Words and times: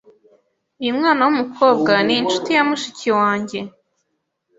Uyu 0.81 0.97
mwana 0.97 1.21
wumukobwa 1.25 1.93
ninshuti 2.05 2.49
ya 2.57 2.63
mushiki 2.69 3.09
wanjye. 3.19 3.59